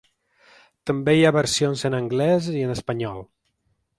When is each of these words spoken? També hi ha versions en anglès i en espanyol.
També 0.89 1.15
hi 1.17 1.21
ha 1.27 1.33
versions 1.35 1.85
en 1.91 1.97
anglès 1.99 2.49
i 2.61 2.65
en 2.69 2.75
espanyol. 2.79 3.25